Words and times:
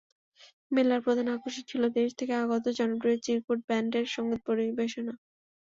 মেলার 0.71 0.99
প্রধান 1.05 1.27
আকর্ষণ 1.31 1.63
ছিল 1.71 1.83
দেশ 1.97 2.09
থেকে 2.19 2.33
আগত 2.43 2.65
জনপ্রিয় 2.79 3.17
চিরকুট 3.25 3.59
ব্যান্ডের 3.67 4.05
সংগীত 4.15 4.41
পরিবেশনা। 4.47 5.13